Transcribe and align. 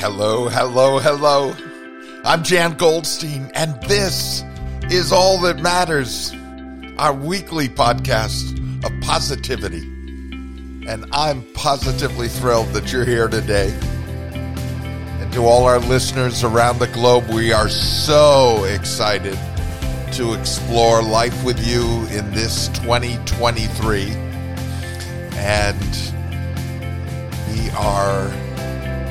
Hello, 0.00 0.48
hello, 0.48 0.98
hello. 0.98 1.54
I'm 2.24 2.42
Jan 2.42 2.72
Goldstein, 2.78 3.50
and 3.52 3.78
this 3.82 4.42
is 4.90 5.12
All 5.12 5.38
That 5.42 5.60
Matters, 5.60 6.34
our 6.96 7.12
weekly 7.12 7.68
podcast 7.68 8.56
of 8.82 8.98
positivity. 9.02 9.82
And 10.88 11.04
I'm 11.12 11.42
positively 11.52 12.28
thrilled 12.28 12.68
that 12.68 12.90
you're 12.90 13.04
here 13.04 13.28
today. 13.28 13.78
And 14.32 15.30
to 15.34 15.44
all 15.44 15.66
our 15.66 15.80
listeners 15.80 16.44
around 16.44 16.78
the 16.78 16.86
globe, 16.86 17.28
we 17.28 17.52
are 17.52 17.68
so 17.68 18.64
excited 18.64 19.38
to 20.12 20.32
explore 20.32 21.02
life 21.02 21.44
with 21.44 21.62
you 21.62 22.06
in 22.06 22.30
this 22.30 22.68
2023. 22.68 24.12
And 25.34 26.12
we 27.52 27.68
are 27.72 28.32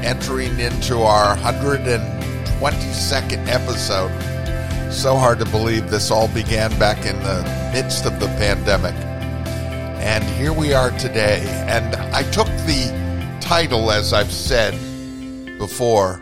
entering 0.03 0.59
into 0.59 0.99
our 0.99 1.35
122nd 1.37 3.47
episode. 3.47 4.11
So 4.91 5.15
hard 5.15 5.39
to 5.39 5.45
believe 5.45 5.89
this 5.89 6.11
all 6.11 6.27
began 6.29 6.77
back 6.79 7.05
in 7.05 7.17
the 7.23 7.43
midst 7.73 8.05
of 8.05 8.19
the 8.19 8.27
pandemic. 8.37 8.95
And 10.01 10.23
here 10.23 10.53
we 10.53 10.73
are 10.73 10.91
today. 10.91 11.41
And 11.67 11.95
I 12.15 12.23
took 12.31 12.47
the 12.65 13.37
title, 13.39 13.91
as 13.91 14.13
I've 14.13 14.31
said 14.31 14.73
before, 15.57 16.21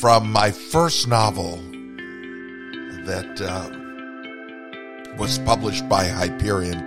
from 0.00 0.30
my 0.30 0.50
first 0.50 1.08
novel 1.08 1.56
that 3.04 3.40
uh, 3.40 3.70
was 5.16 5.38
published 5.40 5.88
by 5.88 6.06
Hyperion. 6.06 6.78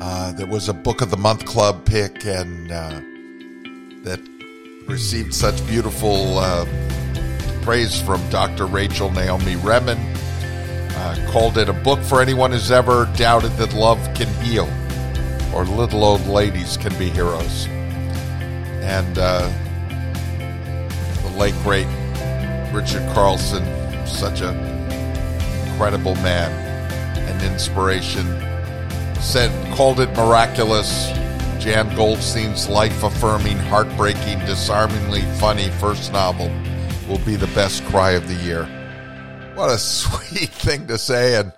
Uh, 0.00 0.32
there 0.36 0.46
was 0.46 0.68
a 0.68 0.74
Book 0.74 1.00
of 1.00 1.10
the 1.10 1.16
Month 1.16 1.44
Club 1.44 1.84
pick, 1.84 2.24
and 2.24 2.70
uh, 2.70 3.00
that 4.02 4.20
received 4.88 5.34
such 5.34 5.64
beautiful 5.66 6.38
uh, 6.38 6.64
praise 7.60 8.00
from 8.00 8.26
Dr. 8.30 8.64
Rachel 8.64 9.10
Naomi 9.10 9.54
Remen. 9.56 9.98
Uh, 10.96 11.30
called 11.30 11.58
it 11.58 11.68
a 11.68 11.74
book 11.74 12.00
for 12.00 12.22
anyone 12.22 12.52
who's 12.52 12.70
ever 12.70 13.04
doubted 13.14 13.52
that 13.58 13.74
love 13.74 13.98
can 14.14 14.28
heal 14.42 14.66
or 15.54 15.64
little 15.64 16.02
old 16.02 16.26
ladies 16.26 16.78
can 16.78 16.96
be 16.98 17.10
heroes. 17.10 17.66
And 18.80 19.18
uh, 19.18 19.52
the 21.22 21.36
late, 21.36 21.54
great 21.62 21.86
Richard 22.72 23.06
Carlson, 23.12 23.64
such 24.06 24.40
an 24.40 24.56
incredible 25.68 26.14
man 26.16 26.50
and 27.28 27.42
inspiration, 27.42 28.24
said, 29.20 29.52
called 29.74 30.00
it 30.00 30.08
miraculous 30.16 31.10
Jan 31.58 31.94
Goldstein's 31.96 32.68
life 32.68 33.02
affirming, 33.02 33.56
heartbreaking, 33.56 34.38
disarmingly 34.46 35.22
funny 35.40 35.70
first 35.72 36.12
novel 36.12 36.46
will 37.08 37.18
be 37.24 37.34
the 37.34 37.48
best 37.48 37.84
cry 37.86 38.12
of 38.12 38.28
the 38.28 38.34
year. 38.34 38.64
What 39.56 39.70
a 39.70 39.78
sweet 39.78 40.50
thing 40.50 40.86
to 40.86 40.96
say. 40.96 41.34
And 41.34 41.52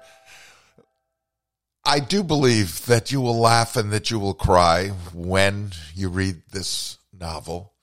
I 1.84 2.00
do 2.00 2.22
believe 2.22 2.86
that 2.86 3.12
you 3.12 3.20
will 3.20 3.38
laugh 3.38 3.76
and 3.76 3.92
that 3.92 4.10
you 4.10 4.18
will 4.18 4.32
cry 4.32 4.88
when 5.12 5.72
you 5.94 6.08
read 6.08 6.42
this 6.50 6.96
novel. 7.12 7.74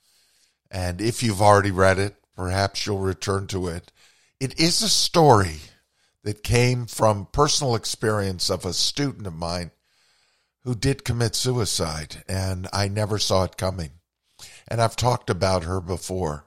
And 0.72 1.00
if 1.00 1.22
you've 1.22 1.42
already 1.42 1.72
read 1.72 2.00
it, 2.00 2.16
perhaps 2.36 2.86
you'll 2.88 2.98
return 2.98 3.46
to 3.48 3.68
it. 3.68 3.92
It 4.40 4.60
is 4.60 4.82
a 4.82 4.90
story 4.90 5.58
that 6.24 6.44
came 6.44 6.88
from 6.88 7.28
personal 7.32 7.76
experience 7.76 8.50
of 8.50 8.66
a 8.66 8.74
student 8.74 9.28
of 9.28 9.36
mine 9.36 9.70
who 10.68 10.76
did 10.76 11.06
commit 11.06 11.34
suicide, 11.34 12.26
and 12.28 12.68
I 12.74 12.90
never 12.90 13.18
saw 13.18 13.46
it 13.46 13.56
coming. 13.56 13.92
And 14.68 14.82
I've 14.82 14.98
talked 14.98 15.30
about 15.30 15.64
her 15.64 15.80
before, 15.80 16.46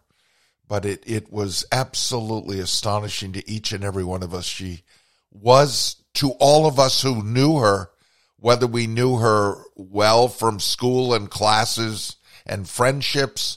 but 0.69 0.85
it, 0.85 1.03
it 1.07 1.33
was 1.33 1.65
absolutely 1.73 2.61
astonishing 2.61 3.33
to 3.33 3.51
each 3.51 3.73
and 3.73 3.83
every 3.83 4.05
one 4.05 4.23
of 4.23 4.35
us. 4.35 4.45
She 4.45 4.83
was 5.30 5.97
to 6.17 6.33
all 6.33 6.67
of 6.67 6.79
us 6.79 7.01
who 7.01 7.25
knew 7.25 7.61
her, 7.61 7.92
whether 8.36 8.67
we 8.67 8.86
knew 8.86 9.17
her 9.17 9.63
well 9.75 10.29
from 10.29 10.61
school 10.61 11.14
and 11.14 11.30
classes 11.30 12.17
and 12.45 12.69
friendships, 12.69 13.57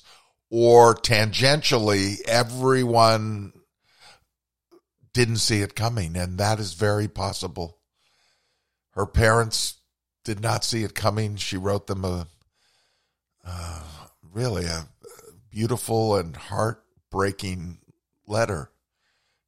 or 0.49 0.95
tangentially, 0.95 2.21
everyone 2.25 3.51
didn't 5.11 5.39
see 5.39 5.59
it 5.59 5.75
coming, 5.75 6.15
and 6.15 6.37
that 6.37 6.57
is 6.57 6.71
very 6.71 7.09
possible. 7.09 7.79
Her 8.91 9.05
parents 9.05 9.81
did 10.23 10.39
not 10.39 10.63
see 10.63 10.83
it 10.83 10.95
coming. 10.95 11.35
She 11.35 11.57
wrote 11.57 11.87
them 11.87 12.05
a 12.05 12.27
uh, 13.45 13.83
really 14.31 14.65
a 14.65 14.87
beautiful 15.49 16.15
and 16.15 16.35
heartbreaking 16.35 17.79
letter 18.25 18.71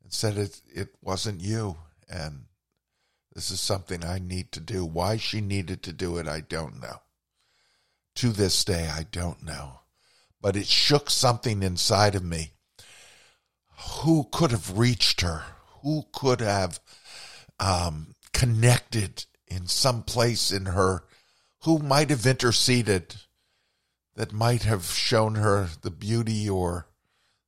and 0.04 0.12
said 0.14 0.38
it 0.38 0.62
it 0.74 0.90
wasn't 1.02 1.42
you 1.42 1.78
and 2.10 2.46
this 3.36 3.52
is 3.52 3.60
something 3.60 4.04
I 4.04 4.20
need 4.20 4.54
to 4.54 4.62
do. 4.62 4.86
Why 4.86 5.18
she 5.18 5.42
needed 5.42 5.84
to 5.84 5.94
do 5.94 6.18
it, 6.18 6.28
I 6.28 6.40
don't 6.40 6.82
know. 6.82 7.02
To 8.16 8.30
this 8.30 8.64
day, 8.64 8.90
I 8.90 9.04
don't 9.12 9.44
know. 9.44 9.82
But 10.42 10.56
it 10.56 10.68
shook 10.68 11.10
something 11.10 11.62
inside 11.62 12.16
of 12.16 12.24
me. 12.24 12.52
Who 14.04 14.30
could 14.32 14.52
have 14.52 14.78
reached 14.78 15.20
her? 15.20 15.44
Who 15.82 16.06
could 16.14 16.40
have 16.40 16.80
um, 17.60 18.16
connected 18.32 19.26
in 19.48 19.68
some 19.68 20.04
place 20.04 20.52
in 20.52 20.68
her 20.68 21.04
who 21.64 21.80
might 21.80 22.10
have 22.10 22.26
interceded 22.26 23.16
that 24.16 24.32
might 24.32 24.64
have 24.64 24.86
shown 24.86 25.36
her 25.36 25.70
the 25.82 25.92
beauty 25.92 26.50
or 26.50 26.88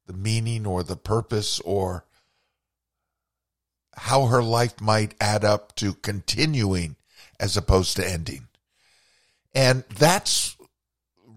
the 0.05 0.13
meaning 0.13 0.65
or 0.65 0.83
the 0.83 0.95
purpose 0.95 1.59
or 1.61 2.05
how 3.95 4.25
her 4.25 4.43
life 4.43 4.79
might 4.79 5.15
add 5.19 5.43
up 5.43 5.75
to 5.75 5.93
continuing 5.93 6.95
as 7.39 7.57
opposed 7.57 7.95
to 7.95 8.07
ending. 8.07 8.47
And 9.53 9.83
that's 9.97 10.55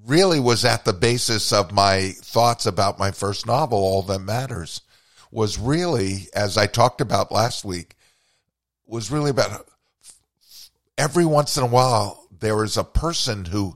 really 0.05 0.41
was 0.41 0.65
at 0.65 0.85
the 0.85 0.93
basis 0.93 1.53
of 1.53 1.73
my 1.73 2.11
thoughts 2.17 2.67
about 2.67 2.99
my 2.99 3.11
first 3.11 3.47
novel, 3.47 3.79
All 3.79 4.03
That 4.03 4.19
Matters, 4.21 4.83
was 5.31 5.59
really, 5.59 6.29
as 6.35 6.57
I 6.57 6.67
talked 6.67 7.01
about 7.01 7.33
last 7.33 7.65
week, 7.65 7.95
was 8.87 9.11
really 9.11 9.31
about 9.31 9.70
every 11.01 11.25
once 11.25 11.57
in 11.57 11.63
a 11.63 11.67
while 11.67 12.27
there 12.41 12.63
is 12.63 12.77
a 12.77 12.85
person 12.85 13.47
who 13.47 13.75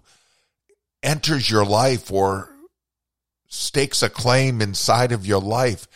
enters 1.02 1.48
your 1.50 1.64
life 1.64 2.12
or 2.12 2.50
stakes 3.48 4.02
a 4.02 4.10
claim 4.10 4.60
inside 4.60 5.10
of 5.10 5.24
your 5.24 5.40
life 5.40 5.88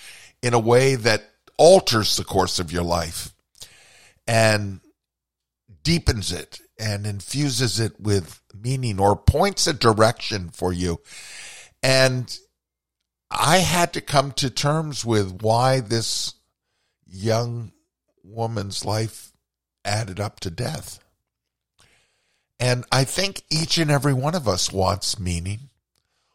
in 0.43 0.55
a 0.55 0.59
way 0.59 0.94
that 0.94 1.22
alters 1.59 2.17
the 2.17 2.25
course 2.25 2.59
of 2.59 2.72
your 2.72 2.83
life 2.83 3.34
and 4.27 4.81
deepens 5.83 6.33
it 6.33 6.61
and 6.78 7.06
infuses 7.06 7.78
it 7.78 8.00
with 8.00 8.41
meaning 8.59 8.99
or 8.99 9.15
points 9.15 9.67
a 9.67 9.75
direction 9.75 10.49
for 10.49 10.72
you. 10.72 10.99
And 11.83 12.34
I 13.31 13.59
had 13.59 13.93
to 13.93 14.00
come 14.00 14.33
to 14.33 14.49
terms 14.49 15.05
with 15.05 15.43
why 15.43 15.81
this 15.81 16.33
young 17.06 17.72
woman's 18.25 18.87
life 18.87 19.33
added 19.84 20.21
up 20.21 20.41
to 20.41 20.50
death. 20.50 21.00
And 22.61 22.85
I 22.91 23.05
think 23.05 23.43
each 23.51 23.79
and 23.79 23.91
every 23.91 24.13
one 24.13 24.35
of 24.35 24.49
us 24.49 24.73
wants 24.73 25.19
meaning, 25.19 25.71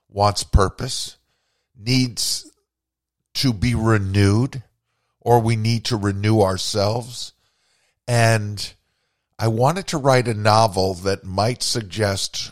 wants 0.10 0.44
purpose, 0.44 1.18
needs 1.78 2.50
to 3.36 3.52
be 3.52 3.76
renewed, 3.76 4.64
or 5.20 5.40
we 5.40 5.56
need 5.56 5.86
to 5.86 5.98
renew 5.98 6.42
ourselves. 6.42 7.34
And 8.08 8.74
I 9.38 9.48
wanted 9.48 9.88
to 9.88 9.98
write 9.98 10.28
a 10.28 10.34
novel 10.34 10.94
that 10.96 11.26
might 11.26 11.64
suggest 11.64 12.52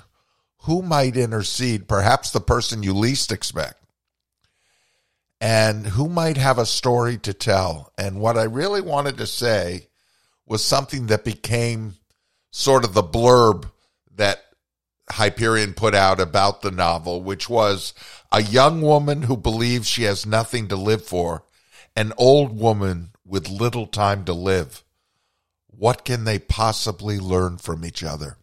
who 0.64 0.82
might 0.82 1.16
intercede, 1.16 1.88
perhaps 1.88 2.32
the 2.32 2.42
person 2.42 2.84
you 2.84 2.94
least 2.94 3.32
expect, 3.32 3.84
and 5.40 5.88
who 5.88 6.08
might 6.08 6.38
have 6.38 6.60
a 6.60 6.66
story 6.66 7.18
to 7.20 7.34
tell. 7.34 7.92
And 7.98 8.20
what 8.20 8.38
I 8.38 8.44
really 8.44 8.82
wanted 8.82 9.18
to 9.18 9.28
say 9.28 9.88
was 10.46 10.64
something 10.64 11.08
that 11.08 11.24
became 11.24 11.96
sort 12.52 12.84
of 12.84 12.94
the 12.94 13.04
blurb 13.04 13.72
that 14.16 14.44
Hyperion 15.10 15.74
put 15.74 15.96
out 15.96 16.20
about 16.20 16.62
the 16.62 16.72
novel, 16.72 17.22
which 17.22 17.50
was 17.50 17.94
a 18.32 18.42
young 18.42 18.82
woman 18.82 19.24
who 19.24 19.36
believes 19.36 19.88
she 19.88 20.04
has 20.04 20.26
nothing 20.26 20.68
to 20.68 20.76
live 20.76 21.04
for, 21.04 21.44
an 21.96 22.14
old 22.18 22.58
woman 22.58 23.12
with 23.26 23.50
little 23.50 23.88
time 23.88 24.24
to 24.26 24.34
live. 24.34 24.84
What 25.68 26.06
can 26.06 26.26
they 26.26 26.40
possibly 26.40 27.20
learn 27.20 27.58
from 27.58 27.84
each 27.84 28.04
other? 28.04 28.38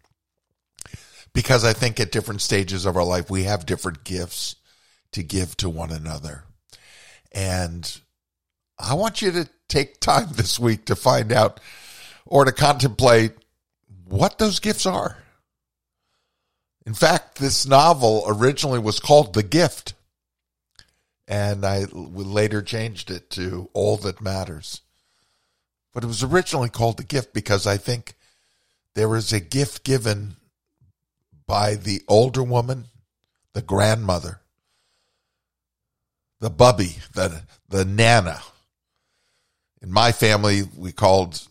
Because 1.33 1.65
I 1.65 1.73
think 1.73 2.01
at 2.01 2.11
different 2.11 2.41
stages 2.41 2.85
of 2.85 2.97
our 2.97 3.05
life, 3.05 3.31
we 3.31 3.45
have 3.45 3.67
different 3.67 4.05
gifts 4.05 4.57
to 5.13 5.23
give 5.23 5.57
to 5.59 5.69
one 5.69 5.93
another. 5.93 6.45
And 7.33 8.01
I 8.79 8.95
want 8.95 9.23
you 9.23 9.31
to 9.33 9.49
take 9.69 10.01
time 10.01 10.29
this 10.33 10.59
week 10.59 10.87
to 10.87 10.97
find 10.97 11.33
out 11.33 11.61
or 12.27 12.45
to 12.45 12.53
contemplate 12.53 13.33
what 14.09 14.39
those 14.39 14.61
gifts 14.61 14.87
are. 14.87 15.19
In 16.87 16.95
fact, 16.95 17.37
this 17.37 17.67
novel 17.67 18.25
originally 18.27 18.79
was 18.79 19.01
called 19.01 19.35
The 19.35 19.43
Gift. 19.43 19.95
and 21.27 21.65
I 21.67 21.85
later 21.93 22.63
changed 22.63 23.11
it 23.11 23.29
to 23.31 23.69
All 23.75 23.99
That 23.99 24.23
Matters. 24.23 24.81
But 25.93 26.05
it 26.05 26.07
was 26.07 26.23
originally 26.23 26.71
called 26.71 26.97
The 26.97 27.05
Gift 27.05 27.35
because 27.35 27.67
I 27.67 27.77
think 27.77 28.15
there 28.95 29.15
is 29.15 29.33
a 29.33 29.41
gift 29.41 29.85
given 29.85 30.37
by 31.47 31.75
the 31.75 32.03
older 32.09 32.43
woman, 32.43 32.85
the 33.53 33.63
grandmother, 33.63 34.41
the 36.41 36.51
bubby, 36.51 36.97
the 37.15 37.43
the 37.69 37.85
nana. 37.85 38.41
In 39.83 39.93
my 39.93 40.13
family, 40.13 40.63
we 40.77 40.93
called 40.93 41.48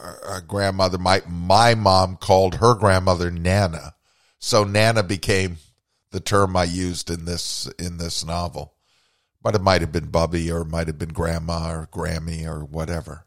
our 0.00 0.40
grandmother 0.40 0.98
my 0.98 1.22
my 1.28 1.74
mom 1.74 2.16
called 2.16 2.56
her 2.56 2.74
grandmother 2.74 3.30
Nana, 3.30 3.94
so 4.38 4.64
Nana 4.64 5.02
became 5.02 5.58
the 6.10 6.20
term 6.20 6.56
I 6.56 6.64
used 6.64 7.10
in 7.10 7.24
this 7.24 7.66
in 7.78 7.98
this 7.98 8.24
novel. 8.24 8.74
But 9.42 9.54
it 9.54 9.62
might 9.62 9.80
have 9.80 9.92
been 9.92 10.10
Bubby 10.10 10.50
or 10.50 10.62
it 10.62 10.68
might 10.68 10.86
have 10.86 10.98
been 10.98 11.14
Grandma 11.14 11.70
or 11.70 11.88
Grammy 11.90 12.46
or 12.46 12.62
whatever. 12.62 13.24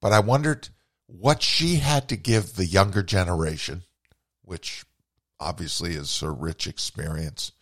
But 0.00 0.12
I 0.12 0.18
wondered 0.18 0.68
what 1.06 1.42
she 1.42 1.76
had 1.76 2.08
to 2.08 2.16
give 2.16 2.56
the 2.56 2.66
younger 2.66 3.04
generation, 3.04 3.82
which 4.42 4.84
obviously 5.38 5.94
is 5.94 6.20
her 6.20 6.32
rich 6.32 6.66
experience 6.66 7.52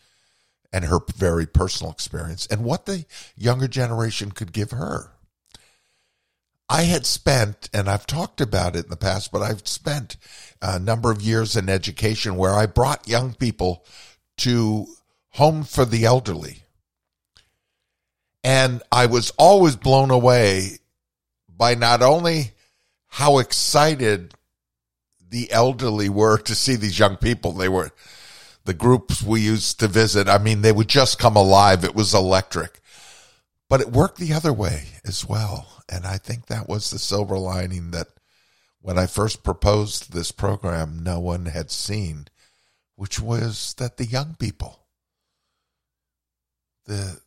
and 0.73 0.85
her 0.85 1.01
very 1.17 1.47
personal 1.47 1.93
experience, 1.93 2.47
and 2.47 2.65
what 2.65 2.87
the 2.87 3.05
younger 3.37 3.69
generation 3.69 4.31
could 4.31 4.53
give 4.53 4.71
her. 4.71 5.13
I 6.71 6.83
had 6.83 7.05
spent, 7.05 7.69
and 7.75 7.91
I've 7.91 8.07
talked 8.07 8.41
about 8.41 8.77
it 8.77 8.85
in 8.85 8.91
the 8.91 8.97
past, 8.97 9.33
but 9.33 9.43
I've 9.43 9.67
spent 9.67 10.17
a 10.63 10.79
number 10.79 11.11
of 11.11 11.21
years 11.21 11.57
in 11.57 11.69
education 11.69 12.37
where 12.37 12.55
I 12.55 12.67
brought 12.67 13.09
young 13.09 13.35
people 13.35 13.85
to 14.39 14.87
Home 15.31 15.65
for 15.65 15.85
the 15.85 16.05
Elderly. 16.05 16.63
And 18.45 18.83
I 18.93 19.07
was 19.07 19.33
always 19.37 19.75
blown 19.75 20.13
away 20.13 20.79
by 21.49 21.75
not 21.75 22.03
only 22.03 22.53
how 23.09 23.39
excited 23.39 24.35
the 25.29 25.51
elderly 25.51 26.09
were 26.09 26.39
to 26.39 26.55
see 26.55 26.77
these 26.77 26.99
young 26.99 27.17
people. 27.17 27.53
They 27.53 27.69
were 27.69 27.91
the 28.65 28.75
groups 28.75 29.23
we 29.23 29.41
used 29.41 29.81
to 29.81 29.89
visit. 29.89 30.29
I 30.29 30.39
mean, 30.39 30.63
they 30.63 30.73
would 30.73 30.89
just 30.89 31.19
come 31.19 31.37
alive. 31.37 31.85
It 31.85 31.95
was 31.95 32.15
electric. 32.15 32.80
But 33.71 33.81
it 33.81 33.93
worked 33.93 34.19
the 34.19 34.35
other 34.35 34.53
way 34.53 34.89
as 35.07 35.25
well. 35.25 35.85
And 35.89 36.05
I 36.05 36.19
think 36.19 36.47
that 36.47 36.69
was 36.69 36.91
the 36.91 36.99
silver 36.99 37.39
lining 37.39 37.93
that 37.93 38.09
when 38.81 38.99
I 38.99 39.07
first 39.07 39.45
proposed 39.45 40.13
this 40.13 40.33
program, 40.33 41.03
no 41.03 41.21
one 41.21 41.47
had 41.47 41.71
seen, 41.71 42.27
which 42.97 43.21
was 43.21 43.75
that 43.79 43.97
the 43.97 44.07
young 44.07 44.35
people, 44.39 44.81
the 46.85 47.21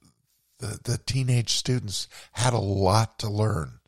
the, 0.59 0.79
the 0.83 0.97
teenage 0.97 1.51
students 1.51 2.07
had 2.33 2.53
a 2.53 2.57
lot 2.57 3.19
to 3.19 3.29
learn. 3.29 3.79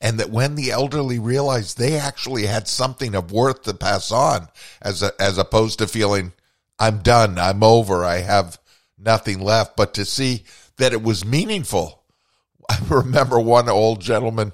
And 0.00 0.18
that 0.18 0.30
when 0.30 0.54
the 0.54 0.70
elderly 0.70 1.18
realized 1.18 1.76
they 1.76 1.96
actually 1.96 2.46
had 2.46 2.68
something 2.68 3.14
of 3.14 3.32
worth 3.32 3.62
to 3.64 3.74
pass 3.74 4.12
on, 4.12 4.48
as 4.80 5.02
a, 5.02 5.12
as 5.20 5.38
opposed 5.38 5.78
to 5.78 5.88
feeling, 5.88 6.32
I'm 6.78 6.98
done, 6.98 7.38
I'm 7.38 7.62
over, 7.62 8.04
I 8.04 8.18
have 8.18 8.58
nothing 8.96 9.40
left, 9.40 9.76
but 9.76 9.92
to 9.94 10.04
see 10.04 10.44
that 10.78 10.92
it 10.92 11.02
was 11.02 11.24
meaningful. 11.24 12.02
I 12.68 12.78
remember 12.88 13.38
one 13.38 13.68
old 13.68 14.00
gentleman, 14.00 14.52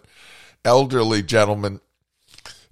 elderly 0.65 1.23
gentleman, 1.23 1.81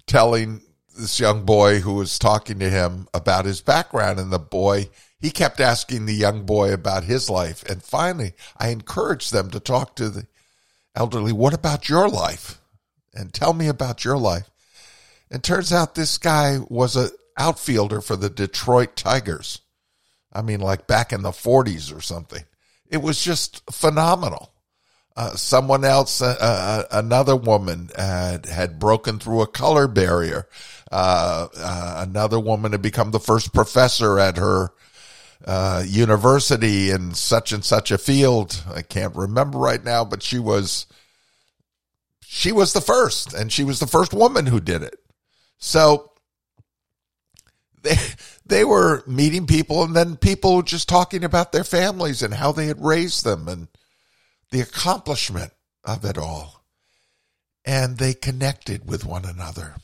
telling 0.06 0.62
this 0.96 1.20
young 1.20 1.44
boy 1.44 1.80
who 1.80 1.94
was 1.94 2.18
talking 2.18 2.58
to 2.58 2.70
him 2.70 3.06
about 3.14 3.44
his 3.44 3.60
background, 3.60 4.18
and 4.18 4.32
the 4.32 4.38
boy 4.38 4.88
he 5.20 5.30
kept 5.30 5.60
asking 5.60 6.06
the 6.06 6.14
young 6.14 6.44
boy 6.44 6.72
about 6.72 7.04
his 7.04 7.28
life. 7.28 7.64
And 7.68 7.82
finally, 7.82 8.34
I 8.56 8.68
encouraged 8.68 9.32
them 9.32 9.50
to 9.50 9.60
talk 9.60 9.96
to 9.96 10.08
the 10.08 10.26
elderly, 10.94 11.32
what 11.32 11.54
about 11.54 11.88
your 11.88 12.08
life? 12.08 12.60
And 13.14 13.32
tell 13.32 13.52
me 13.52 13.66
about 13.66 14.04
your 14.04 14.16
life. 14.16 14.48
And 15.30 15.42
turns 15.42 15.72
out 15.72 15.94
this 15.94 16.18
guy 16.18 16.58
was 16.68 16.94
an 16.94 17.10
outfielder 17.36 18.00
for 18.00 18.16
the 18.16 18.30
Detroit 18.30 18.96
Tigers. 18.96 19.60
I 20.32 20.42
mean, 20.42 20.60
like 20.60 20.86
back 20.86 21.12
in 21.12 21.22
the 21.22 21.30
40s 21.30 21.96
or 21.96 22.00
something. 22.00 22.44
It 22.90 22.98
was 22.98 23.22
just 23.22 23.62
phenomenal. 23.70 24.52
Uh, 25.16 25.34
someone 25.34 25.84
else, 25.84 26.22
uh, 26.22 26.36
uh, 26.40 26.84
another 26.92 27.34
woman 27.34 27.90
had, 27.96 28.46
had 28.46 28.78
broken 28.78 29.18
through 29.18 29.42
a 29.42 29.48
color 29.48 29.88
barrier. 29.88 30.46
Uh, 30.92 31.48
uh, 31.56 32.04
another 32.08 32.38
woman 32.38 32.72
had 32.72 32.82
become 32.82 33.10
the 33.10 33.20
first 33.20 33.52
professor 33.52 34.18
at 34.18 34.36
her 34.36 34.70
uh, 35.44 35.82
university 35.86 36.90
in 36.90 37.14
such 37.14 37.52
and 37.52 37.64
such 37.64 37.90
a 37.90 37.98
field. 37.98 38.62
I 38.72 38.82
can't 38.82 39.14
remember 39.16 39.58
right 39.58 39.82
now, 39.82 40.04
but 40.04 40.22
she 40.22 40.38
was 40.38 40.86
she 42.20 42.52
was 42.52 42.72
the 42.72 42.80
first, 42.80 43.32
and 43.32 43.50
she 43.50 43.64
was 43.64 43.80
the 43.80 43.86
first 43.86 44.12
woman 44.12 44.46
who 44.46 44.60
did 44.60 44.82
it. 44.82 44.98
So 45.58 46.12
they 47.82 47.96
they 48.46 48.64
were 48.64 49.02
meeting 49.06 49.46
people, 49.46 49.82
and 49.82 49.94
then 49.94 50.16
people 50.16 50.62
just 50.62 50.88
talking 50.88 51.24
about 51.24 51.52
their 51.52 51.64
families 51.64 52.22
and 52.22 52.34
how 52.34 52.52
they 52.52 52.66
had 52.66 52.82
raised 52.82 53.24
them 53.24 53.48
and 53.48 53.68
the 54.50 54.60
accomplishment 54.60 55.52
of 55.84 56.04
it 56.04 56.18
all. 56.18 56.64
And 57.64 57.98
they 57.98 58.14
connected 58.14 58.88
with 58.88 59.04
one 59.04 59.24
another. 59.24 59.76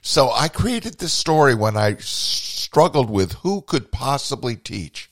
So 0.00 0.30
I 0.30 0.48
created 0.48 0.98
this 0.98 1.12
story 1.12 1.54
when 1.54 1.76
I 1.76 1.96
struggled 1.96 3.10
with 3.10 3.32
who 3.32 3.62
could 3.62 3.90
possibly 3.90 4.54
teach 4.56 5.10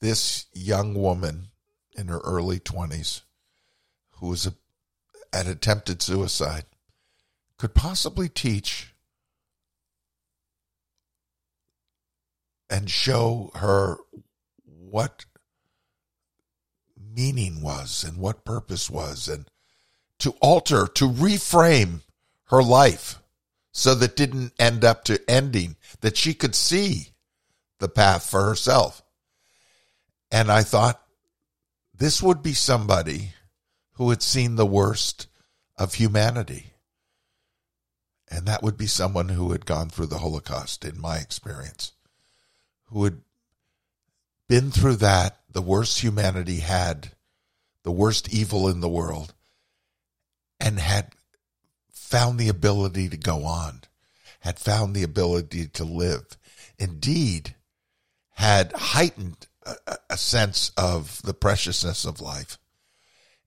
this 0.00 0.46
young 0.52 0.94
woman 0.94 1.48
in 1.96 2.08
her 2.08 2.20
early 2.20 2.60
20s 2.60 3.22
who 4.12 4.28
was 4.28 4.46
a, 4.46 4.54
had 5.32 5.46
attempted 5.46 6.00
suicide 6.00 6.64
could 7.58 7.74
possibly 7.74 8.28
teach 8.28 8.94
and 12.70 12.90
show 12.90 13.50
her 13.54 13.98
what 14.64 15.24
meaning 17.14 17.62
was 17.62 18.04
and 18.04 18.18
what 18.18 18.44
purpose 18.44 18.88
was 18.90 19.28
and 19.28 19.48
to 20.18 20.34
alter 20.40 20.86
to 20.86 21.08
reframe 21.08 22.02
her 22.46 22.62
life 22.62 23.20
so 23.72 23.94
that 23.94 24.16
didn't 24.16 24.52
end 24.58 24.84
up 24.84 25.04
to 25.04 25.20
ending, 25.30 25.76
that 26.00 26.16
she 26.16 26.34
could 26.34 26.54
see 26.54 27.10
the 27.78 27.88
path 27.88 28.28
for 28.28 28.44
herself. 28.44 29.02
And 30.30 30.50
I 30.50 30.62
thought 30.62 31.00
this 31.94 32.22
would 32.22 32.42
be 32.42 32.54
somebody 32.54 33.32
who 33.92 34.10
had 34.10 34.22
seen 34.22 34.56
the 34.56 34.66
worst 34.66 35.26
of 35.76 35.94
humanity. 35.94 36.72
And 38.30 38.46
that 38.46 38.62
would 38.62 38.76
be 38.76 38.86
someone 38.86 39.30
who 39.30 39.52
had 39.52 39.64
gone 39.64 39.88
through 39.88 40.06
the 40.06 40.18
Holocaust, 40.18 40.84
in 40.84 41.00
my 41.00 41.16
experience, 41.18 41.92
who 42.90 43.04
had 43.04 43.20
been 44.48 44.70
through 44.70 44.96
that, 44.96 45.38
the 45.50 45.62
worst 45.62 46.00
humanity 46.00 46.56
had, 46.56 47.12
the 47.82 47.90
worst 47.90 48.32
evil 48.32 48.68
in 48.68 48.80
the 48.80 48.88
world, 48.88 49.34
and 50.60 50.78
had 50.78 51.12
found 51.90 52.38
the 52.38 52.48
ability 52.48 53.08
to 53.08 53.16
go 53.16 53.44
on, 53.44 53.82
had 54.40 54.58
found 54.58 54.94
the 54.94 55.02
ability 55.02 55.66
to 55.66 55.84
live. 55.84 56.36
Indeed, 56.78 57.54
had 58.34 58.72
heightened 58.72 59.46
a, 59.64 59.96
a 60.10 60.16
sense 60.16 60.70
of 60.76 61.20
the 61.22 61.34
preciousness 61.34 62.04
of 62.04 62.20
life. 62.20 62.58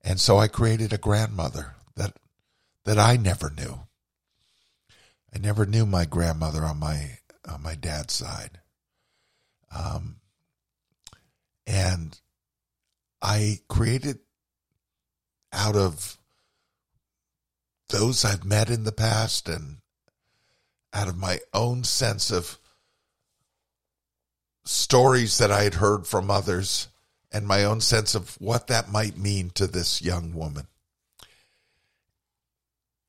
And 0.02 0.20
so 0.20 0.38
I 0.38 0.48
created 0.48 0.92
a 0.92 0.98
grandmother 0.98 1.74
that 1.96 2.16
that 2.84 2.98
I 2.98 3.16
never 3.16 3.50
knew. 3.50 3.80
I 5.34 5.38
never 5.38 5.64
knew 5.64 5.86
my 5.86 6.04
grandmother 6.04 6.64
on 6.64 6.78
my 6.78 7.18
on 7.48 7.62
my 7.62 7.74
dad's 7.74 8.14
side. 8.14 8.60
Um, 9.74 10.16
and 11.66 12.18
I 13.20 13.60
created 13.68 14.18
out 15.52 15.76
of 15.76 16.18
those 17.88 18.24
I've 18.24 18.44
met 18.44 18.70
in 18.70 18.84
the 18.84 18.92
past 18.92 19.48
and 19.48 19.78
out 20.92 21.08
of 21.08 21.16
my 21.16 21.40
own 21.54 21.84
sense 21.84 22.30
of 22.30 22.58
stories 24.64 25.38
that 25.38 25.50
I 25.50 25.62
had 25.62 25.74
heard 25.74 26.06
from 26.06 26.30
others 26.30 26.88
and 27.30 27.46
my 27.46 27.64
own 27.64 27.80
sense 27.80 28.14
of 28.14 28.36
what 28.40 28.66
that 28.66 28.92
might 28.92 29.16
mean 29.16 29.50
to 29.50 29.66
this 29.66 30.02
young 30.02 30.34
woman. 30.34 30.66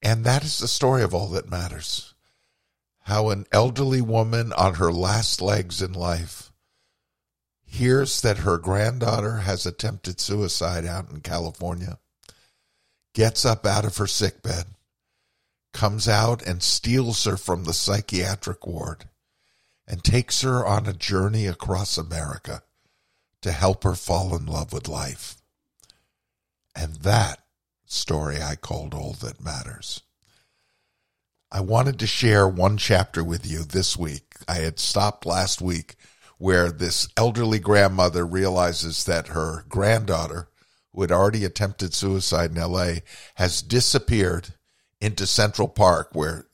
And 0.01 0.25
that 0.25 0.43
is 0.43 0.59
the 0.59 0.67
story 0.67 1.03
of 1.03 1.13
all 1.13 1.27
that 1.29 1.49
matters. 1.49 2.13
How 3.01 3.29
an 3.29 3.45
elderly 3.51 4.01
woman 4.01 4.53
on 4.53 4.75
her 4.75 4.91
last 4.91 5.41
legs 5.41 5.81
in 5.81 5.93
life 5.93 6.52
hears 7.73 8.21
that 8.21 8.39
her 8.39 8.59
granddaughter 8.59 9.37
has 9.37 9.65
attempted 9.65 10.19
suicide 10.19 10.85
out 10.85 11.09
in 11.09 11.21
California 11.21 11.97
gets 13.15 13.45
up 13.45 13.65
out 13.65 13.83
of 13.83 13.97
her 13.97 14.05
sickbed, 14.05 14.65
comes 15.73 16.07
out 16.07 16.43
and 16.43 16.61
steals 16.61 17.23
her 17.23 17.35
from 17.35 17.63
the 17.63 17.73
psychiatric 17.73 18.67
ward, 18.67 19.05
and 19.87 20.03
takes 20.03 20.41
her 20.41 20.63
on 20.63 20.85
a 20.85 20.93
journey 20.93 21.47
across 21.47 21.97
America 21.97 22.61
to 23.41 23.51
help 23.51 23.83
her 23.83 23.95
fall 23.95 24.35
in 24.35 24.45
love 24.45 24.71
with 24.71 24.87
life. 24.87 25.37
And 26.75 26.97
that 26.97 27.39
story 27.85 28.41
I 28.41 28.55
called 28.55 28.93
All 28.93 29.13
That 29.13 29.43
Matters. 29.43 30.01
I 31.51 31.61
wanted 31.61 31.97
to 31.99 32.07
share 32.07 32.47
one 32.47 32.77
chapter 32.77 33.23
with 33.23 33.49
you 33.49 33.63
this 33.63 33.97
week. 33.97 34.35
I 34.47 34.55
had 34.57 34.79
stopped 34.79 35.25
last 35.25 35.59
week 35.59 35.95
where 36.43 36.73
this 36.73 37.07
elderly 37.15 37.57
grandmother 37.57 38.27
realizes 38.27 39.05
that 39.05 39.29
her 39.29 39.63
granddaughter, 39.69 40.49
who 40.91 40.99
had 40.99 41.09
already 41.09 41.45
attempted 41.45 41.93
suicide 41.93 42.51
in 42.51 42.61
LA, 42.61 42.95
has 43.35 43.61
disappeared 43.61 44.53
into 44.99 45.25
Central 45.25 45.69
Park, 45.69 46.09
where 46.11 46.45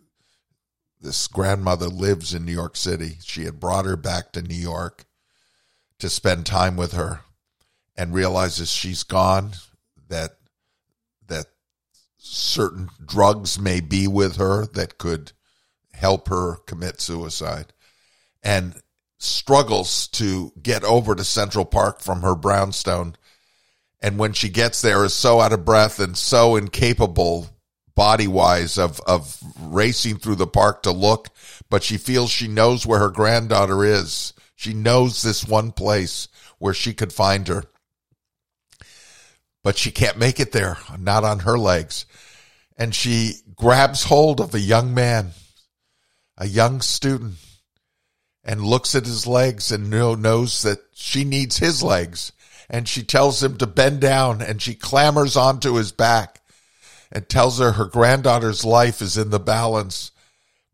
this 1.01 1.25
grandmother 1.25 1.87
lives 1.87 2.35
in 2.35 2.45
New 2.45 2.51
York 2.51 2.75
City. 2.75 3.17
She 3.23 3.45
had 3.45 3.59
brought 3.59 3.85
her 3.85 3.95
back 3.97 4.31
to 4.33 4.43
New 4.43 4.53
York 4.53 5.05
to 5.97 6.07
spend 6.07 6.45
time 6.45 6.77
with 6.77 6.91
her 6.91 7.21
and 7.97 8.13
realizes 8.13 8.69
she's 8.69 9.01
gone, 9.01 9.53
that 10.07 10.37
that 11.25 11.47
certain 12.19 12.91
drugs 13.03 13.57
may 13.57 13.79
be 13.79 14.07
with 14.07 14.35
her 14.35 14.67
that 14.67 14.99
could 14.99 15.31
help 15.93 16.27
her 16.27 16.57
commit 16.67 17.01
suicide 17.01 17.73
and 18.43 18.81
struggles 19.19 20.07
to 20.07 20.51
get 20.61 20.83
over 20.83 21.13
to 21.13 21.23
Central 21.23 21.65
Park 21.65 22.01
from 22.01 22.21
her 22.21 22.35
brownstone. 22.35 23.15
And 24.01 24.17
when 24.17 24.33
she 24.33 24.49
gets 24.49 24.81
there 24.81 25.03
is 25.03 25.13
so 25.13 25.39
out 25.41 25.53
of 25.53 25.65
breath 25.65 25.99
and 25.99 26.17
so 26.17 26.55
incapable 26.55 27.49
body 27.95 28.27
wise 28.27 28.77
of 28.77 29.01
of 29.01 29.37
racing 29.59 30.17
through 30.17 30.35
the 30.35 30.47
park 30.47 30.83
to 30.83 30.91
look 30.91 31.27
but 31.69 31.83
she 31.83 31.97
feels 31.97 32.31
she 32.31 32.47
knows 32.47 32.85
where 32.85 32.99
her 32.99 33.09
granddaughter 33.09 33.85
is. 33.85 34.33
She 34.55 34.73
knows 34.73 35.21
this 35.21 35.47
one 35.47 35.71
place 35.71 36.27
where 36.57 36.73
she 36.73 36.93
could 36.93 37.13
find 37.13 37.47
her. 37.47 37.63
But 39.63 39.77
she 39.77 39.91
can't 39.91 40.17
make 40.17 40.39
it 40.39 40.51
there 40.51 40.77
not 40.97 41.23
on 41.23 41.39
her 41.39 41.57
legs. 41.57 42.05
And 42.77 42.95
she 42.95 43.35
grabs 43.55 44.03
hold 44.03 44.41
of 44.41 44.53
a 44.55 44.59
young 44.59 44.93
man 44.93 45.31
a 46.37 46.47
young 46.47 46.79
student 46.79 47.35
and 48.43 48.61
looks 48.61 48.95
at 48.95 49.05
his 49.05 49.27
legs 49.27 49.71
and 49.71 49.89
knows 49.89 50.61
that 50.63 50.79
she 50.93 51.23
needs 51.23 51.57
his 51.57 51.83
legs 51.83 52.31
and 52.69 52.87
she 52.87 53.03
tells 53.03 53.41
him 53.41 53.57
to 53.57 53.67
bend 53.67 53.99
down 53.99 54.41
and 54.41 54.61
she 54.61 54.75
clambers 54.75 55.35
onto 55.35 55.73
his 55.73 55.91
back 55.91 56.41
and 57.11 57.27
tells 57.27 57.59
her 57.59 57.73
her 57.73 57.85
granddaughter's 57.85 58.63
life 58.63 59.01
is 59.01 59.17
in 59.17 59.31
the 59.31 59.39
balance. 59.39 60.11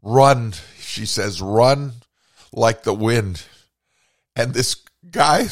Run, 0.01 0.53
she 0.79 1.05
says, 1.05 1.41
run 1.41 1.93
like 2.51 2.83
the 2.83 2.93
wind. 2.93 3.43
And 4.35 4.53
this 4.53 4.75
guy 5.09 5.47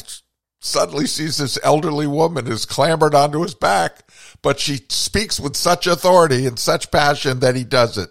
suddenly 0.60 1.06
sees 1.06 1.38
this 1.38 1.58
elderly 1.62 2.06
woman 2.06 2.46
who's 2.46 2.66
clambered 2.66 3.14
onto 3.14 3.42
his 3.42 3.54
back, 3.54 4.10
but 4.42 4.60
she 4.60 4.80
speaks 4.88 5.40
with 5.40 5.56
such 5.56 5.86
authority 5.86 6.46
and 6.46 6.58
such 6.58 6.90
passion 6.90 7.40
that 7.40 7.56
he 7.56 7.64
does 7.64 7.96
it. 7.96 8.10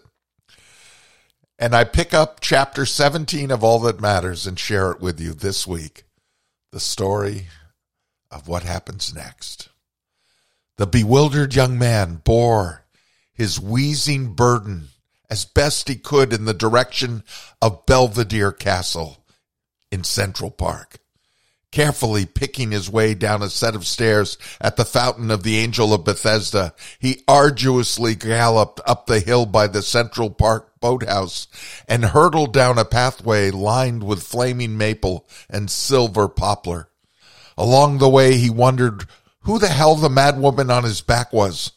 And 1.59 1.75
I 1.75 1.83
pick 1.83 2.13
up 2.13 2.39
chapter 2.39 2.85
17 2.85 3.51
of 3.51 3.63
All 3.63 3.79
That 3.79 4.01
Matters 4.01 4.47
and 4.47 4.57
share 4.57 4.91
it 4.91 5.01
with 5.01 5.19
you 5.19 5.33
this 5.33 5.67
week. 5.67 6.03
The 6.71 6.79
story 6.79 7.47
of 8.31 8.47
what 8.47 8.63
happens 8.63 9.13
next. 9.13 9.69
The 10.77 10.87
bewildered 10.87 11.53
young 11.53 11.77
man 11.77 12.21
bore 12.23 12.85
his 13.33 13.59
wheezing 13.59 14.33
burden 14.33 14.89
as 15.29 15.45
best 15.45 15.87
he 15.87 15.95
could 15.95 16.33
in 16.33 16.45
the 16.45 16.53
direction 16.53 17.23
of 17.61 17.85
Belvedere 17.85 18.51
Castle 18.51 19.23
in 19.91 20.03
Central 20.03 20.51
Park. 20.51 20.97
Carefully 21.71 22.25
picking 22.25 22.71
his 22.71 22.89
way 22.89 23.15
down 23.15 23.41
a 23.41 23.49
set 23.49 23.73
of 23.73 23.87
stairs 23.87 24.37
at 24.61 24.75
the 24.75 24.85
fountain 24.85 25.31
of 25.31 25.41
the 25.41 25.57
Angel 25.57 25.91
of 25.91 26.03
Bethesda, 26.03 26.73
he 26.99 27.23
arduously 27.27 28.13
galloped 28.13 28.79
up 28.85 29.07
the 29.07 29.19
hill 29.19 29.47
by 29.47 29.65
the 29.65 29.81
Central 29.81 30.29
Park 30.29 30.72
boathouse 30.83 31.47
and 31.87 32.03
hurtled 32.03 32.51
down 32.51 32.77
a 32.77 32.83
pathway 32.83 33.49
lined 33.49 34.03
with 34.03 34.21
flaming 34.21 34.77
maple 34.77 35.25
and 35.49 35.71
silver 35.71 36.27
poplar. 36.27 36.89
Along 37.57 37.99
the 37.99 38.09
way, 38.09 38.35
he 38.35 38.49
wondered 38.49 39.05
who 39.43 39.59
the 39.59 39.69
hell 39.69 39.95
the 39.95 40.09
madwoman 40.09 40.69
on 40.69 40.83
his 40.83 40.99
back 40.99 41.31
was. 41.31 41.71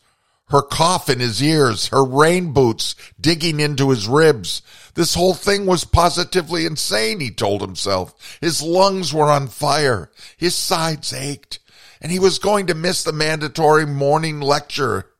Her 0.49 0.61
cough 0.61 1.09
in 1.09 1.21
his 1.21 1.41
ears, 1.41 1.89
her 1.89 2.05
rain 2.05 2.53
boots 2.53 2.97
digging 3.21 3.61
into 3.61 3.91
his 3.91 4.09
ribs. 4.09 4.61
This 4.95 5.15
whole 5.15 5.35
thing 5.35 5.67
was 5.67 5.85
positively 5.85 6.67
insane, 6.67 7.21
he 7.21 7.31
told 7.31 7.61
himself. 7.61 8.39
His 8.41 8.61
lungs 8.61 9.15
were 9.15 9.31
on 9.31 9.47
fire. 9.47 10.11
His 10.37 10.57
sides 10.57 11.13
ached. 11.13 11.61
And 12.01 12.11
he 12.11 12.19
was 12.19 12.41
going 12.41 12.67
to 12.67 12.75
miss 12.75 13.05
the 13.05 13.13
mandatory 13.13 13.87
morning 13.87 14.41
lecture 14.41 15.11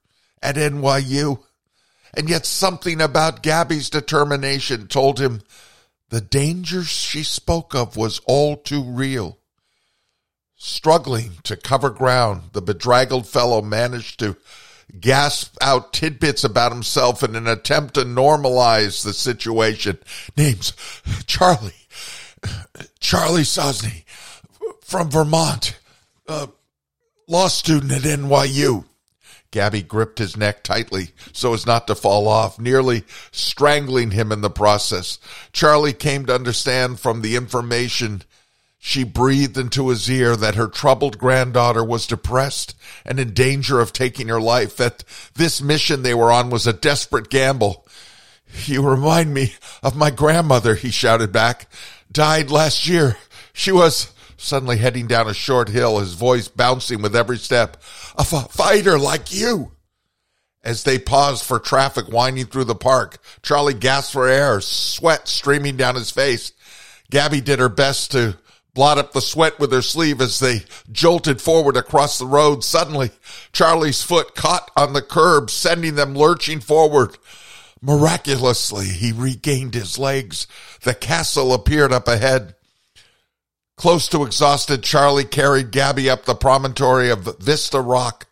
at 0.43 0.57
NYU. 0.57 1.41
And 2.15 2.29
yet 2.29 2.47
something 2.47 3.01
about 3.01 3.43
Gabby's 3.43 3.91
determination 3.91 4.87
told 4.87 5.21
him 5.21 5.43
the 6.09 6.21
danger 6.21 6.85
she 6.85 7.23
spoke 7.23 7.75
of 7.75 7.97
was 7.97 8.21
all 8.27 8.57
too 8.57 8.83
real. 8.83 9.39
Struggling 10.57 11.33
to 11.43 11.57
cover 11.57 11.91
ground, 11.91 12.51
the 12.53 12.63
bedraggled 12.63 13.27
fellow 13.27 13.61
managed 13.61 14.19
to 14.21 14.37
gasp 15.01 15.57
out 15.61 15.93
tidbits 15.93 16.45
about 16.45 16.73
himself 16.73 17.23
in 17.23 17.35
an 17.35 17.47
attempt 17.47 17.95
to 17.95 18.03
normalize 18.03 19.05
the 19.05 19.13
situation. 19.13 19.99
Names 20.37 20.73
Charlie, 21.27 21.73
Charlie 23.01 23.43
Sosny 23.43 24.05
from 24.81 25.11
Vermont, 25.11 25.79
uh, 26.29 26.47
law 27.29 27.49
student 27.49 27.93
at 27.93 28.03
NYU. 28.03 28.85
Gabby 29.57 29.81
gripped 29.81 30.19
his 30.19 30.37
neck 30.37 30.63
tightly 30.63 31.13
so 31.33 31.55
as 31.55 31.65
not 31.65 31.87
to 31.87 31.95
fall 31.95 32.29
off, 32.29 32.59
nearly 32.59 33.05
strangling 33.33 34.11
him 34.11 34.31
in 34.31 34.43
the 34.43 34.51
process. 34.51 35.19
Charlie 35.51 35.95
came 35.95 36.27
to 36.27 36.35
understand 36.35 37.01
from 37.01 37.23
the 37.23 37.37
information 37.37 38.21
she 38.77 39.03
breathed 39.03 39.57
into 39.57 39.89
his 39.89 40.11
ear 40.11 40.37
that 40.37 40.57
her 40.57 40.67
troubled 40.67 41.17
granddaughter 41.17 41.83
was 41.83 42.07
depressed 42.07 42.77
and 43.07 43.19
in 43.19 43.33
danger 43.33 43.81
of 43.81 43.95
taking 43.95 44.29
her 44.29 44.43
life, 44.43 44.77
that 44.77 45.05
this 45.37 45.63
mission 45.63 46.03
they 46.03 46.13
were 46.13 46.31
on 46.31 46.51
was 46.51 46.67
a 46.67 46.75
desperate 46.75 47.31
gamble. 47.31 47.87
You 48.67 48.87
remind 48.87 49.33
me 49.33 49.55
of 49.83 49.97
my 49.97 50.11
grandmother, 50.11 50.75
he 50.75 50.91
shouted 50.91 51.33
back. 51.33 51.67
Died 52.13 52.51
last 52.51 52.87
year. 52.87 53.17
She 53.55 53.73
was 53.73 54.13
suddenly 54.37 54.77
heading 54.77 55.07
down 55.07 55.29
a 55.29 55.35
short 55.35 55.69
hill, 55.69 55.99
his 55.99 56.15
voice 56.15 56.49
bouncing 56.49 57.03
with 57.03 57.17
every 57.17 57.39
step. 57.39 57.77
A 58.17 58.23
f- 58.23 58.51
fighter 58.51 58.99
like 58.99 59.33
you. 59.33 59.73
As 60.63 60.83
they 60.83 60.99
paused 60.99 61.45
for 61.45 61.61
traffic 61.61 62.09
winding 62.09 62.47
through 62.47 62.65
the 62.65 62.75
park, 62.75 63.19
Charlie 63.43 63.73
gasped 63.73 64.13
for 64.13 64.27
air, 64.27 64.61
sweat 64.61 65.29
streaming 65.29 65.77
down 65.77 65.95
his 65.95 66.11
face. 66.11 66.53
Gabby 67.09 67.41
did 67.41 67.61
her 67.61 67.69
best 67.69 68.11
to 68.13 68.37
blot 68.75 68.99
up 68.99 69.13
the 69.13 69.21
sweat 69.21 69.61
with 69.61 69.71
her 69.71 69.81
sleeve 69.81 70.21
as 70.21 70.41
they 70.41 70.65
jolted 70.91 71.41
forward 71.41 71.77
across 71.77 72.19
the 72.19 72.27
road. 72.27 72.65
Suddenly, 72.65 73.11
Charlie's 73.53 74.03
foot 74.03 74.35
caught 74.35 74.71
on 74.77 74.93
the 74.93 75.03
curb, 75.03 75.51
sending 75.51 75.95
them 75.95 76.15
lurching 76.15 76.59
forward. 76.59 77.17
Miraculously, 77.81 78.87
he 78.87 79.13
regained 79.13 79.75
his 79.75 79.99
legs. 79.99 80.49
The 80.83 80.95
castle 80.95 81.55
appeared 81.55 81.93
up 81.93 82.09
ahead. 82.09 82.56
Close 83.77 84.09
to 84.09 84.25
exhausted, 84.25 84.83
Charlie 84.83 85.25
carried 85.25 85.71
Gabby 85.71 86.09
up 86.09 86.25
the 86.25 86.35
promontory 86.35 87.11
of 87.11 87.39
Vista 87.39 87.79
Rock. 87.79 88.27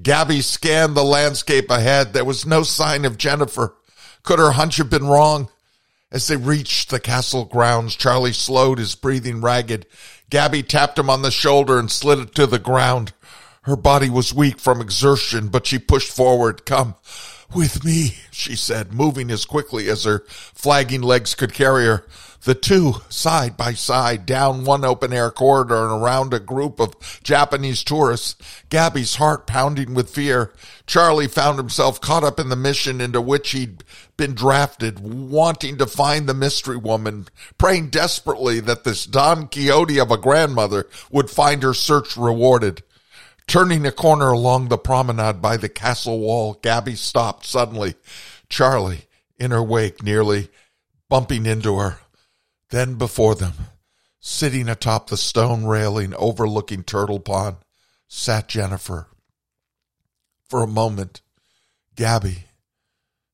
Gabby 0.00 0.40
scanned 0.40 0.96
the 0.96 1.02
landscape 1.02 1.70
ahead. 1.70 2.12
There 2.12 2.24
was 2.24 2.46
no 2.46 2.62
sign 2.62 3.04
of 3.04 3.18
Jennifer. 3.18 3.74
Could 4.22 4.38
her 4.38 4.52
hunch 4.52 4.76
have 4.76 4.88
been 4.88 5.06
wrong? 5.06 5.48
As 6.12 6.28
they 6.28 6.36
reached 6.36 6.90
the 6.90 7.00
castle 7.00 7.44
grounds, 7.44 7.96
Charlie 7.96 8.32
slowed 8.32 8.78
his 8.78 8.94
breathing 8.94 9.40
ragged. 9.40 9.86
Gabby 10.30 10.62
tapped 10.62 10.98
him 10.98 11.10
on 11.10 11.22
the 11.22 11.32
shoulder 11.32 11.80
and 11.80 11.90
slid 11.90 12.20
it 12.20 12.34
to 12.36 12.46
the 12.46 12.60
ground. 12.60 13.12
Her 13.62 13.76
body 13.76 14.08
was 14.08 14.32
weak 14.32 14.60
from 14.60 14.80
exertion, 14.80 15.48
but 15.48 15.66
she 15.66 15.80
pushed 15.80 16.12
forward. 16.12 16.64
Come 16.64 16.94
with 17.52 17.84
me, 17.84 18.18
she 18.30 18.54
said, 18.54 18.92
moving 18.92 19.32
as 19.32 19.44
quickly 19.44 19.88
as 19.88 20.04
her 20.04 20.20
flagging 20.28 21.02
legs 21.02 21.34
could 21.34 21.52
carry 21.52 21.86
her. 21.86 22.04
The 22.46 22.54
two, 22.54 23.02
side 23.08 23.56
by 23.56 23.72
side, 23.72 24.24
down 24.24 24.62
one 24.62 24.84
open 24.84 25.12
air 25.12 25.32
corridor 25.32 25.82
and 25.82 26.00
around 26.00 26.32
a 26.32 26.38
group 26.38 26.78
of 26.78 26.94
Japanese 27.24 27.82
tourists, 27.82 28.36
Gabby's 28.68 29.16
heart 29.16 29.48
pounding 29.48 29.94
with 29.94 30.10
fear. 30.10 30.52
Charlie 30.86 31.26
found 31.26 31.58
himself 31.58 32.00
caught 32.00 32.22
up 32.22 32.38
in 32.38 32.48
the 32.48 32.54
mission 32.54 33.00
into 33.00 33.20
which 33.20 33.50
he'd 33.50 33.82
been 34.16 34.32
drafted, 34.32 35.00
wanting 35.00 35.76
to 35.78 35.88
find 35.88 36.28
the 36.28 36.34
mystery 36.34 36.76
woman, 36.76 37.26
praying 37.58 37.90
desperately 37.90 38.60
that 38.60 38.84
this 38.84 39.06
Don 39.06 39.48
Quixote 39.48 39.98
of 39.98 40.12
a 40.12 40.16
grandmother 40.16 40.86
would 41.10 41.28
find 41.28 41.64
her 41.64 41.74
search 41.74 42.16
rewarded. 42.16 42.84
Turning 43.48 43.84
a 43.84 43.90
corner 43.90 44.28
along 44.28 44.68
the 44.68 44.78
promenade 44.78 45.42
by 45.42 45.56
the 45.56 45.68
castle 45.68 46.20
wall, 46.20 46.60
Gabby 46.62 46.94
stopped 46.94 47.44
suddenly. 47.44 47.96
Charlie, 48.48 49.06
in 49.36 49.50
her 49.50 49.64
wake, 49.64 50.04
nearly 50.04 50.48
bumping 51.08 51.44
into 51.44 51.78
her. 51.78 51.98
Then 52.70 52.94
before 52.94 53.34
them 53.34 53.54
Sitting 54.28 54.68
atop 54.68 55.08
the 55.08 55.16
stone 55.16 55.66
railing 55.66 56.12
overlooking 56.16 56.82
Turtle 56.82 57.20
Pond 57.20 57.58
sat 58.08 58.48
Jennifer. 58.48 59.06
For 60.48 60.64
a 60.64 60.66
moment, 60.66 61.20
Gabby 61.94 62.46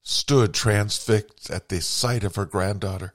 stood 0.03 0.53
transfixed 0.53 1.51
at 1.51 1.71
the 1.71 1.81
sight 1.81 2.25
of 2.25 2.35
her 2.35 2.45
granddaughter. 2.45 3.15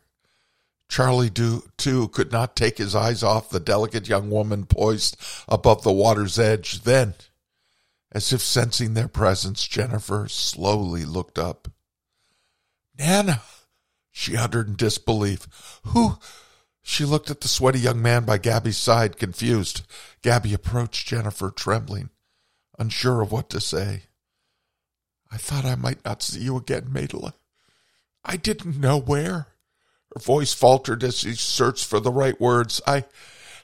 Charlie, 0.89 1.29
do, 1.29 1.69
too, 1.77 2.07
could 2.07 2.31
not 2.31 2.55
take 2.55 2.79
his 2.79 2.95
eyes 2.95 3.21
off 3.21 3.51
the 3.51 3.59
delicate 3.59 4.09
young 4.09 4.31
woman 4.31 4.65
poised 4.65 5.15
above 5.47 5.83
the 5.83 5.93
water's 5.93 6.39
edge. 6.39 6.81
Then, 6.81 7.13
as 8.11 8.33
if 8.33 8.41
sensing 8.41 8.95
their 8.95 9.07
presence, 9.07 9.67
Jennifer 9.67 10.27
slowly 10.27 11.05
looked 11.05 11.37
up. 11.37 11.67
Nana, 12.97 13.43
she 14.17 14.35
uttered 14.35 14.67
in 14.67 14.75
disbelief. 14.75 15.47
Who? 15.83 16.17
She 16.81 17.05
looked 17.05 17.29
at 17.29 17.41
the 17.41 17.47
sweaty 17.47 17.77
young 17.79 18.01
man 18.01 18.25
by 18.25 18.39
Gabby's 18.39 18.77
side, 18.77 19.19
confused. 19.19 19.83
Gabby 20.23 20.55
approached 20.55 21.07
Jennifer, 21.07 21.51
trembling, 21.51 22.09
unsure 22.79 23.21
of 23.21 23.31
what 23.31 23.47
to 23.51 23.61
say. 23.61 24.05
I 25.31 25.37
thought 25.37 25.65
I 25.65 25.75
might 25.75 26.03
not 26.03 26.23
see 26.23 26.39
you 26.39 26.57
again, 26.57 26.87
Madeline. 26.91 27.33
I 28.25 28.37
didn't 28.37 28.79
know 28.79 28.99
where. 28.99 29.49
Her 30.15 30.19
voice 30.19 30.51
faltered 30.51 31.03
as 31.03 31.19
she 31.19 31.33
searched 31.33 31.85
for 31.85 31.99
the 31.99 32.11
right 32.11 32.41
words. 32.41 32.81
I 32.87 33.05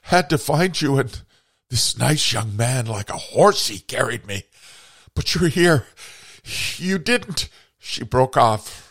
had 0.02 0.30
to 0.30 0.38
find 0.38 0.80
you, 0.80 0.98
and 0.98 1.20
this 1.68 1.98
nice 1.98 2.32
young 2.32 2.56
man, 2.56 2.86
like 2.86 3.10
a 3.10 3.16
horse, 3.16 3.66
he 3.66 3.80
carried 3.80 4.24
me. 4.24 4.44
But 5.16 5.34
you're 5.34 5.48
here. 5.48 5.86
You 6.76 6.98
didn't. 6.98 7.48
She 7.80 8.04
broke 8.04 8.36
off, 8.36 8.83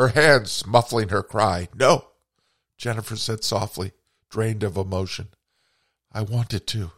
her 0.00 0.08
hands 0.08 0.66
muffling 0.66 1.10
her 1.10 1.22
cry. 1.22 1.68
No, 1.74 2.06
Jennifer 2.78 3.16
said 3.16 3.44
softly, 3.44 3.92
drained 4.30 4.62
of 4.62 4.78
emotion. 4.78 5.28
I 6.10 6.22
wanted 6.22 6.66
to, 6.68 6.92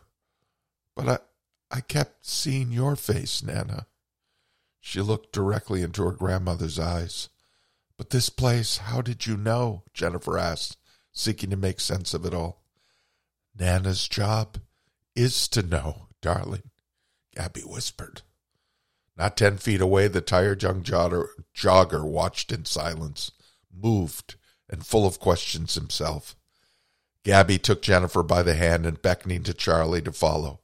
but 0.94 1.09
I, 1.09 1.18
I 1.68 1.80
kept 1.80 2.25
seeing 2.25 2.71
your 2.71 2.94
face, 2.94 3.42
Nana. 3.42 3.87
She 4.78 5.00
looked 5.00 5.32
directly 5.32 5.82
into 5.82 6.04
her 6.04 6.12
grandmother's 6.12 6.78
eyes. 6.78 7.28
But 7.97 8.11
this 8.11 8.28
place, 8.30 8.78
how 8.78 9.02
did 9.02 9.26
you 9.26 9.37
know? 9.37 9.82
Jennifer 9.92 10.38
asked, 10.38 10.76
seeking 11.12 11.50
to 11.50 11.56
make 11.56 11.80
sense 11.80 12.14
of 12.14 12.25
it 12.25 12.32
all. 12.32 12.62
Nana's 13.59 14.06
job 14.06 14.59
is 15.16 15.49
to 15.49 15.62
know, 15.62 16.06
darling, 16.21 16.71
Gabby 17.35 17.62
whispered. 17.62 18.23
Not 19.16 19.37
ten 19.37 19.59
feet 19.59 19.81
away, 19.81 20.09
the 20.09 20.21
tired 20.21 20.62
young 20.62 20.83
jogger, 20.83 21.26
jogger 21.54 22.04
watched 22.04 22.50
in 22.50 22.64
silence, 22.64 23.31
moved 23.73 24.37
and 24.69 24.87
full 24.87 25.07
of 25.07 25.21
questions 25.21 25.75
himself. 25.75 26.35
Gabby 27.25 27.59
took 27.59 27.83
Jennifer 27.83 28.23
by 28.23 28.42
the 28.42 28.54
hand 28.54 28.87
and, 28.87 29.00
beckoning 29.00 29.42
to 29.45 29.54
Charlie 29.54 30.02
to 30.02 30.12
follow, 30.12 30.61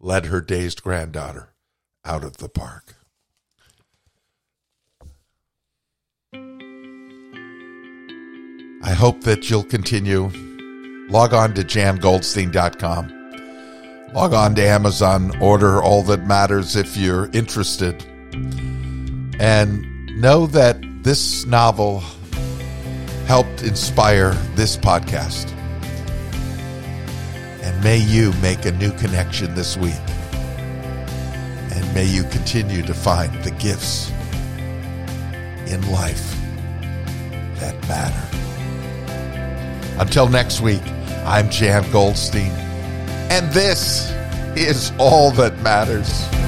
led 0.00 0.26
her 0.26 0.40
dazed 0.40 0.82
granddaughter 0.82 1.54
out 2.04 2.24
of 2.24 2.38
the 2.38 2.48
park. 2.48 2.96
I 8.84 8.94
hope 8.94 9.22
that 9.22 9.48
you'll 9.48 9.62
continue. 9.62 10.28
Log 11.08 11.32
on 11.34 11.54
to 11.54 11.62
jangoldstein.com. 11.62 13.21
Log 14.14 14.34
on 14.34 14.54
to 14.56 14.62
Amazon, 14.62 15.34
order 15.40 15.82
all 15.82 16.02
that 16.02 16.26
matters 16.26 16.76
if 16.76 16.98
you're 16.98 17.30
interested. 17.32 18.04
And 19.40 19.86
know 20.20 20.46
that 20.48 20.78
this 21.02 21.46
novel 21.46 22.00
helped 23.26 23.62
inspire 23.62 24.34
this 24.54 24.76
podcast. 24.76 25.50
And 27.62 27.82
may 27.82 27.96
you 27.96 28.34
make 28.42 28.66
a 28.66 28.72
new 28.72 28.92
connection 28.92 29.54
this 29.54 29.78
week. 29.78 29.94
And 31.72 31.94
may 31.94 32.04
you 32.04 32.24
continue 32.24 32.82
to 32.82 32.92
find 32.92 33.32
the 33.42 33.50
gifts 33.52 34.10
in 35.72 35.80
life 35.90 36.36
that 37.60 37.74
matter. 37.88 38.38
Until 39.98 40.28
next 40.28 40.60
week, 40.60 40.82
I'm 41.24 41.48
Jan 41.48 41.90
Goldstein, 41.90 42.52
and 43.32 43.50
this 43.50 44.10
is 44.56 44.92
all 44.98 45.30
that 45.30 45.58
matters. 45.62 46.41